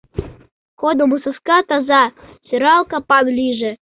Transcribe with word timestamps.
Кодымо 0.79 1.17
саска 1.23 1.57
таза, 1.69 2.03
сӧрал 2.47 2.81
капан 2.91 3.25
лийже. 3.37 3.71